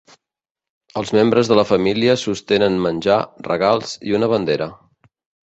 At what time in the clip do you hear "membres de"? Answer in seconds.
1.17-1.57